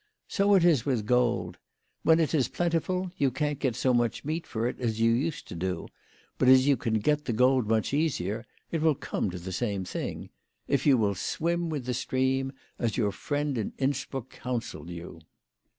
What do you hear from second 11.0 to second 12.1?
swim with the